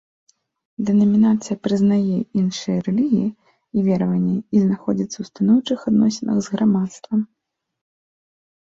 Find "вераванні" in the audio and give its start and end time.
3.91-4.35